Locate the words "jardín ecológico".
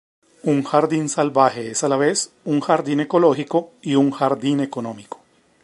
2.59-3.69